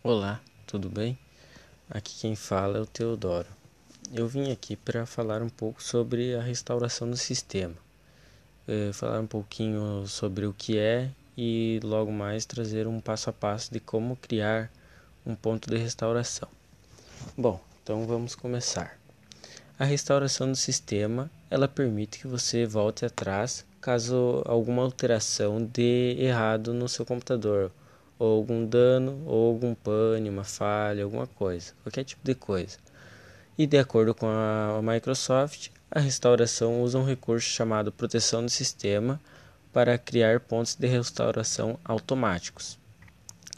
Olá, 0.00 0.40
tudo 0.64 0.88
bem? 0.88 1.18
Aqui 1.90 2.20
quem 2.20 2.36
fala 2.36 2.78
é 2.78 2.80
o 2.80 2.86
Teodoro. 2.86 3.48
Eu 4.12 4.28
vim 4.28 4.52
aqui 4.52 4.76
para 4.76 5.04
falar 5.04 5.42
um 5.42 5.48
pouco 5.48 5.82
sobre 5.82 6.36
a 6.36 6.40
restauração 6.40 7.10
do 7.10 7.16
sistema, 7.16 7.74
é, 8.68 8.92
falar 8.92 9.18
um 9.18 9.26
pouquinho 9.26 10.06
sobre 10.06 10.46
o 10.46 10.54
que 10.54 10.78
é 10.78 11.10
e 11.36 11.80
logo 11.82 12.12
mais 12.12 12.46
trazer 12.46 12.86
um 12.86 13.00
passo 13.00 13.28
a 13.28 13.32
passo 13.32 13.72
de 13.72 13.80
como 13.80 14.14
criar 14.14 14.70
um 15.26 15.34
ponto 15.34 15.68
de 15.68 15.76
restauração. 15.76 16.48
Bom, 17.36 17.60
então 17.82 18.06
vamos 18.06 18.36
começar. 18.36 18.96
A 19.76 19.84
restauração 19.84 20.48
do 20.48 20.56
sistema, 20.56 21.28
ela 21.50 21.66
permite 21.66 22.20
que 22.20 22.28
você 22.28 22.64
volte 22.64 23.04
atrás 23.04 23.66
caso 23.80 24.44
alguma 24.46 24.82
alteração 24.82 25.60
dê 25.60 26.14
errado 26.20 26.72
no 26.72 26.88
seu 26.88 27.04
computador 27.04 27.72
ou 28.18 28.36
algum 28.36 28.66
dano, 28.66 29.22
ou 29.26 29.48
algum 29.48 29.74
pane, 29.74 30.28
uma 30.28 30.44
falha, 30.44 31.04
alguma 31.04 31.26
coisa, 31.26 31.72
qualquer 31.82 32.04
tipo 32.04 32.22
de 32.24 32.34
coisa. 32.34 32.78
E 33.56 33.66
de 33.66 33.78
acordo 33.78 34.14
com 34.14 34.26
a 34.26 34.80
Microsoft, 34.82 35.70
a 35.90 36.00
restauração 36.00 36.82
usa 36.82 36.98
um 36.98 37.04
recurso 37.04 37.48
chamado 37.48 37.92
proteção 37.92 38.44
do 38.44 38.50
sistema 38.50 39.20
para 39.72 39.96
criar 39.98 40.40
pontos 40.40 40.74
de 40.74 40.86
restauração 40.86 41.78
automáticos. 41.84 42.78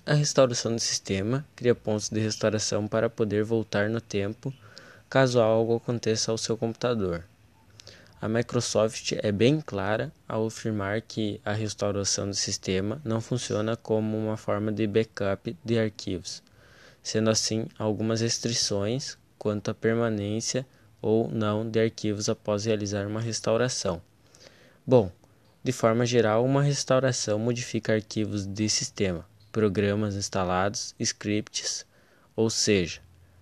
A 0.07 0.15
restauração 0.15 0.75
do 0.75 0.81
sistema 0.81 1.45
cria 1.55 1.75
pontos 1.75 2.09
de 2.09 2.21
restauração 2.21 2.89
para 2.89 3.11
poder 3.11 3.45
voltar 3.45 3.89
no 3.89 4.01
tempo 4.01 4.53
caso 5.09 5.41
algo 5.41 5.77
aconteça 5.77 6.31
ao 6.31 6.39
seu 6.39 6.57
computador. 6.57 7.25
A 8.23 8.29
Microsoft 8.29 9.13
é 9.23 9.33
bem 9.33 9.63
clara 9.63 10.13
ao 10.29 10.47
afirmar 10.47 11.01
que 11.01 11.41
a 11.43 11.53
restauração 11.53 12.29
do 12.29 12.35
sistema 12.35 13.01
não 13.03 13.19
funciona 13.19 13.79
como 13.79 14.15
uma 14.15 14.37
forma 14.37 14.71
de 14.71 14.87
backup 14.87 15.57
de 15.65 15.79
arquivos, 15.79 16.43
sendo 17.03 17.31
assim 17.31 17.67
algumas 17.79 18.21
restrições 18.21 19.17
quanto 19.39 19.71
à 19.71 19.75
permanência 19.75 20.67
ou 21.01 21.31
não 21.31 21.67
de 21.67 21.81
arquivos 21.81 22.29
após 22.29 22.67
realizar 22.67 23.07
uma 23.07 23.23
restauração. 23.23 24.03
Bom, 24.87 25.11
de 25.65 25.73
forma 25.73 26.05
geral, 26.05 26.45
uma 26.45 26.63
restauração 26.63 27.39
modifica 27.39 27.95
arquivos 27.95 28.45
de 28.45 28.69
sistema, 28.69 29.25
programas 29.51 30.15
instalados, 30.15 30.95
scripts, 31.01 31.87
ou 32.37 32.51
seja, 32.51 33.01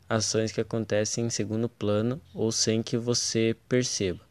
ações 0.09 0.53
que 0.53 0.61
acontecem 0.61 1.27
em 1.27 1.31
segundo 1.31 1.69
plano 1.69 2.23
ou 2.33 2.53
sem 2.53 2.81
que 2.81 2.97
você 2.97 3.57
perceba. 3.69 4.28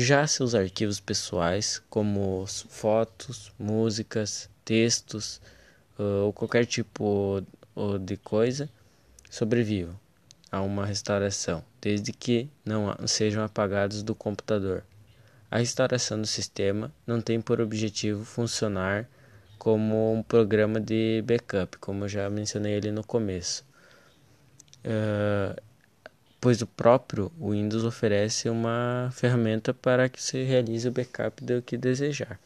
Já 0.00 0.24
seus 0.28 0.54
arquivos 0.54 1.00
pessoais, 1.00 1.82
como 1.90 2.46
fotos, 2.46 3.52
músicas, 3.58 4.48
textos 4.64 5.40
ou 5.98 6.32
qualquer 6.32 6.66
tipo 6.66 7.42
de 8.02 8.16
coisa, 8.16 8.70
sobrevivem 9.28 9.98
a 10.52 10.62
uma 10.62 10.86
restauração, 10.86 11.64
desde 11.80 12.12
que 12.12 12.48
não 12.64 12.94
sejam 13.08 13.42
apagados 13.42 14.04
do 14.04 14.14
computador. 14.14 14.84
A 15.50 15.58
restauração 15.58 16.20
do 16.20 16.28
sistema 16.28 16.94
não 17.04 17.20
tem 17.20 17.40
por 17.40 17.60
objetivo 17.60 18.24
funcionar 18.24 19.08
como 19.58 20.12
um 20.12 20.22
programa 20.22 20.80
de 20.80 21.24
backup, 21.26 21.76
como 21.78 22.04
eu 22.04 22.08
já 22.08 22.30
mencionei 22.30 22.76
ali 22.76 22.92
no 22.92 23.02
começo. 23.02 23.66
Uh, 24.84 25.60
pois 26.40 26.62
o 26.62 26.66
próprio 26.66 27.32
Windows 27.40 27.84
oferece 27.84 28.48
uma 28.48 29.10
ferramenta 29.12 29.74
para 29.74 30.08
que 30.08 30.22
você 30.22 30.44
realize 30.44 30.88
o 30.88 30.92
backup 30.92 31.42
do 31.44 31.60
que 31.60 31.76
desejar. 31.76 32.38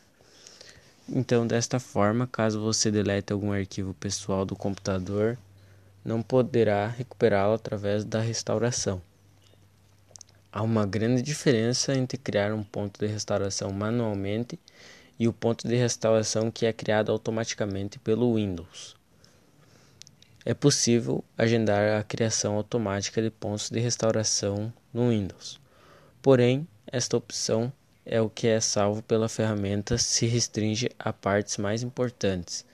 Então, 1.08 1.46
desta 1.46 1.78
forma, 1.78 2.26
caso 2.26 2.60
você 2.60 2.90
delete 2.90 3.32
algum 3.32 3.52
arquivo 3.52 3.92
pessoal 3.94 4.44
do 4.44 4.56
computador, 4.56 5.36
não 6.04 6.22
poderá 6.22 6.86
recuperá-lo 6.86 7.54
através 7.54 8.04
da 8.04 8.20
restauração. 8.20 9.02
Há 10.50 10.62
uma 10.62 10.86
grande 10.86 11.22
diferença 11.22 11.94
entre 11.94 12.16
criar 12.16 12.52
um 12.52 12.62
ponto 12.62 12.98
de 12.98 13.06
restauração 13.06 13.72
manualmente 13.72 14.58
e 15.18 15.28
o 15.28 15.32
ponto 15.32 15.66
de 15.66 15.76
restauração 15.76 16.50
que 16.50 16.66
é 16.66 16.72
criado 16.72 17.10
automaticamente 17.10 17.98
pelo 17.98 18.34
Windows 18.36 19.01
é 20.44 20.52
possível 20.52 21.24
agendar 21.38 22.00
a 22.00 22.02
criação 22.02 22.56
automática 22.56 23.22
de 23.22 23.30
pontos 23.30 23.70
de 23.70 23.78
restauração 23.78 24.72
no 24.92 25.10
Windows. 25.10 25.60
Porém, 26.20 26.66
esta 26.86 27.16
opção 27.16 27.72
é 28.04 28.20
o 28.20 28.28
que 28.28 28.48
é 28.48 28.60
salvo 28.60 29.02
pela 29.02 29.28
ferramenta 29.28 29.96
se 29.98 30.26
restringe 30.26 30.90
a 30.98 31.12
partes 31.12 31.56
mais 31.56 31.82
importantes. 31.82 32.64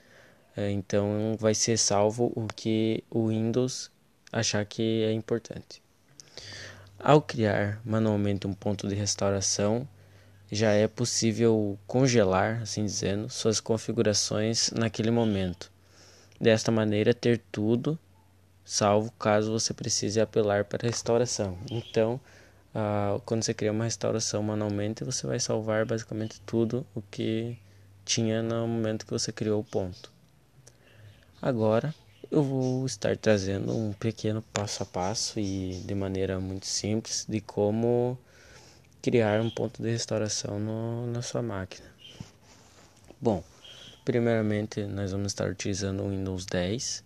É, 0.57 0.71
então, 0.71 1.37
vai 1.39 1.53
ser 1.53 1.77
salvo 1.77 2.31
o 2.35 2.47
que 2.47 3.03
o 3.09 3.27
Windows 3.27 3.91
achar 4.31 4.65
que 4.65 5.03
é 5.03 5.11
importante. 5.11 5.81
Ao 6.97 7.21
criar 7.21 7.79
manualmente 7.85 8.47
um 8.47 8.53
ponto 8.53 8.87
de 8.87 8.95
restauração, 8.95 9.87
já 10.51 10.71
é 10.71 10.87
possível 10.87 11.77
congelar, 11.85 12.61
assim 12.63 12.83
dizendo, 12.83 13.29
suas 13.29 13.59
configurações 13.59 14.71
naquele 14.71 15.11
momento 15.11 15.71
desta 16.39 16.71
maneira 16.71 17.13
ter 17.13 17.41
tudo 17.51 17.99
salvo 18.69 19.11
caso 19.17 19.51
você 19.51 19.73
precise 19.73 20.21
apelar 20.21 20.63
para 20.63 20.87
restauração. 20.87 21.57
Então, 21.71 22.21
uh, 22.75 23.19
quando 23.25 23.43
você 23.43 23.51
cria 23.51 23.71
uma 23.71 23.85
restauração 23.85 24.43
manualmente, 24.43 25.03
você 25.03 25.25
vai 25.25 25.39
salvar 25.39 25.87
basicamente 25.87 26.39
tudo 26.41 26.85
o 26.93 27.01
que 27.01 27.57
tinha 28.05 28.43
no 28.43 28.67
momento 28.67 29.07
que 29.07 29.11
você 29.11 29.31
criou 29.31 29.61
o 29.61 29.63
ponto. 29.63 30.11
Agora, 31.41 31.95
eu 32.29 32.43
vou 32.43 32.85
estar 32.85 33.17
trazendo 33.17 33.75
um 33.75 33.91
pequeno 33.91 34.43
passo 34.53 34.83
a 34.83 34.85
passo 34.85 35.39
e 35.39 35.81
de 35.83 35.95
maneira 35.95 36.39
muito 36.39 36.67
simples 36.67 37.25
de 37.27 37.41
como 37.41 38.19
criar 39.01 39.41
um 39.41 39.49
ponto 39.49 39.81
de 39.81 39.89
restauração 39.89 40.59
no, 40.59 41.07
na 41.07 41.23
sua 41.23 41.41
máquina. 41.41 41.87
Bom, 43.19 43.43
Primeiramente, 44.09 44.85
nós 44.85 45.11
vamos 45.11 45.27
estar 45.27 45.47
utilizando 45.47 46.01
o 46.01 46.09
Windows 46.09 46.43
10 46.43 47.03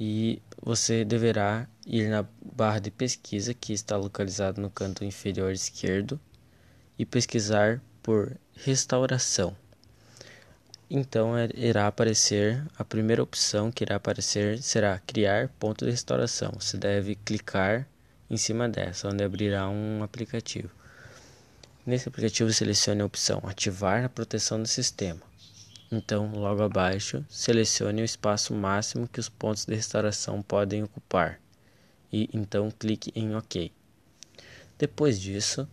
e 0.00 0.40
você 0.62 1.04
deverá 1.04 1.68
ir 1.86 2.08
na 2.08 2.24
barra 2.40 2.78
de 2.78 2.90
pesquisa 2.90 3.52
que 3.52 3.74
está 3.74 3.98
localizada 3.98 4.58
no 4.58 4.70
canto 4.70 5.04
inferior 5.04 5.52
esquerdo 5.52 6.18
e 6.98 7.04
pesquisar 7.04 7.78
por 8.02 8.34
restauração. 8.54 9.54
Então 10.88 11.36
é, 11.36 11.50
irá 11.54 11.86
aparecer 11.86 12.64
a 12.78 12.84
primeira 12.86 13.22
opção 13.22 13.70
que 13.70 13.84
irá 13.84 13.96
aparecer 13.96 14.62
será 14.62 14.98
criar 14.98 15.50
ponto 15.60 15.84
de 15.84 15.90
restauração. 15.90 16.52
Você 16.58 16.78
deve 16.78 17.16
clicar 17.16 17.86
em 18.30 18.38
cima 18.38 18.66
dessa, 18.66 19.10
onde 19.10 19.22
abrirá 19.22 19.68
um 19.68 20.02
aplicativo. 20.02 20.70
Nesse 21.84 22.08
aplicativo 22.08 22.50
selecione 22.50 23.02
a 23.02 23.04
opção 23.04 23.42
ativar 23.44 24.02
a 24.02 24.08
proteção 24.08 24.62
do 24.62 24.66
sistema. 24.66 25.30
Então, 25.94 26.32
logo 26.34 26.62
abaixo, 26.62 27.22
selecione 27.28 28.00
o 28.00 28.04
espaço 28.04 28.54
máximo 28.54 29.06
que 29.06 29.20
os 29.20 29.28
pontos 29.28 29.66
de 29.66 29.74
restauração 29.74 30.40
podem 30.40 30.82
ocupar 30.82 31.38
e 32.10 32.30
então 32.32 32.70
clique 32.70 33.12
em 33.14 33.36
OK. 33.36 33.70
Depois 34.78 35.20
disso, 35.20 35.68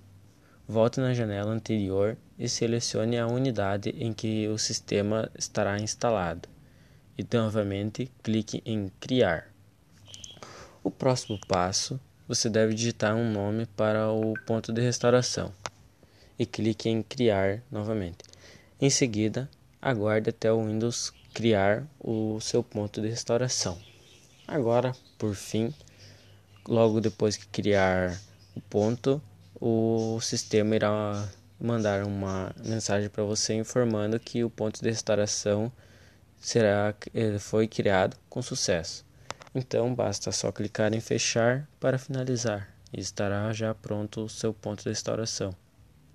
volte 0.68 1.00
na 1.00 1.14
janela 1.14 1.52
anterior 1.52 2.18
e 2.38 2.50
selecione 2.50 3.18
a 3.18 3.28
unidade 3.28 3.92
em 3.92 4.12
que 4.12 4.46
o 4.50 4.58
sistema 4.58 5.32
estará 5.38 5.80
instalado 5.80 6.50
e 7.18 7.26
novamente 7.34 8.12
clique 8.22 8.62
em 8.66 8.92
Criar. 9.00 9.54
O 10.84 10.92
próximo 10.92 11.40
passo, 11.48 11.98
você 12.28 12.50
deve 12.50 12.74
digitar 12.74 13.16
um 13.16 13.32
nome 13.32 13.66
para 13.68 14.12
o 14.12 14.34
ponto 14.46 14.74
de 14.74 14.82
restauração 14.82 15.54
e 16.38 16.46
clique 16.46 16.90
em 16.90 17.02
Criar 17.02 17.62
novamente. 17.72 18.26
Em 18.82 18.90
seguida, 18.90 19.50
aguarde 19.82 20.30
até 20.30 20.52
o 20.52 20.66
Windows 20.66 21.14
criar 21.34 21.88
o 22.00 22.40
seu 22.42 22.64
ponto 22.64 23.02
de 23.02 23.08
restauração. 23.08 23.80
Agora, 24.48 24.96
por 25.18 25.36
fim, 25.36 25.74
logo 26.68 27.00
depois 27.00 27.38
que 27.38 27.48
criar 27.48 28.20
o 28.56 28.62
ponto, 28.62 29.22
o 29.60 30.20
sistema 30.22 30.76
irá 30.76 31.30
mandar 31.60 32.06
uma 32.06 32.54
mensagem 32.66 33.10
para 33.10 33.24
você 33.24 33.54
informando 33.54 34.20
que 34.20 34.44
o 34.44 34.50
ponto 34.50 34.82
de 34.82 34.90
restauração 34.90 35.72
será 36.40 36.94
eh, 37.14 37.38
foi 37.38 37.68
criado 37.68 38.18
com 38.30 38.42
sucesso. 38.42 39.06
Então 39.54 39.94
basta 39.94 40.32
só 40.32 40.52
clicar 40.52 40.94
em 40.94 41.02
fechar 41.02 41.68
para 41.80 41.98
finalizar 41.98 42.70
e 42.94 43.00
estará 43.00 43.52
já 43.52 43.74
pronto 43.74 44.22
o 44.26 44.30
seu 44.30 44.54
ponto 44.54 44.84
de 44.84 44.90
restauração. 44.90 45.54